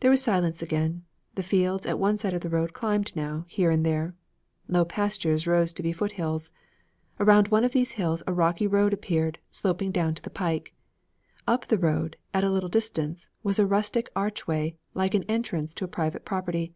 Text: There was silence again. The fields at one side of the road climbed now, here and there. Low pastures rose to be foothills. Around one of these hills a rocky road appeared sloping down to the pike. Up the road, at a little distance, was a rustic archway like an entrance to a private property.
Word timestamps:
There 0.00 0.10
was 0.10 0.20
silence 0.20 0.60
again. 0.60 1.04
The 1.36 1.44
fields 1.44 1.86
at 1.86 2.00
one 2.00 2.18
side 2.18 2.34
of 2.34 2.40
the 2.40 2.48
road 2.48 2.72
climbed 2.72 3.14
now, 3.14 3.44
here 3.46 3.70
and 3.70 3.86
there. 3.86 4.16
Low 4.66 4.84
pastures 4.84 5.46
rose 5.46 5.72
to 5.74 5.84
be 5.84 5.92
foothills. 5.92 6.50
Around 7.20 7.46
one 7.46 7.62
of 7.62 7.70
these 7.70 7.92
hills 7.92 8.24
a 8.26 8.32
rocky 8.32 8.66
road 8.66 8.92
appeared 8.92 9.38
sloping 9.48 9.92
down 9.92 10.16
to 10.16 10.22
the 10.22 10.30
pike. 10.30 10.74
Up 11.46 11.68
the 11.68 11.78
road, 11.78 12.16
at 12.34 12.42
a 12.42 12.50
little 12.50 12.68
distance, 12.68 13.28
was 13.44 13.60
a 13.60 13.66
rustic 13.68 14.10
archway 14.16 14.76
like 14.94 15.14
an 15.14 15.22
entrance 15.28 15.74
to 15.74 15.84
a 15.84 15.94
private 15.94 16.24
property. 16.24 16.74